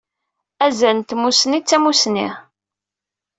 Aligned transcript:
Azal 0.65 0.95
n 0.99 1.01
tmusni, 1.01 1.59
tamusni! 1.61 2.27